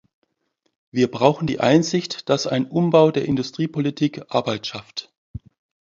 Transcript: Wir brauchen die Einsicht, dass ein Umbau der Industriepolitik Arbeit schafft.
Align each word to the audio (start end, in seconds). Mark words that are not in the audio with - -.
Wir 0.89 1.11
brauchen 1.11 1.45
die 1.45 1.59
Einsicht, 1.59 2.27
dass 2.27 2.47
ein 2.47 2.65
Umbau 2.65 3.11
der 3.11 3.25
Industriepolitik 3.25 4.23
Arbeit 4.33 4.65
schafft. 4.65 5.13